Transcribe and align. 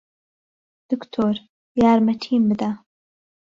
دکتۆر، 0.89 1.35
یارمەتیم 1.81 2.43
بدە! 2.49 2.69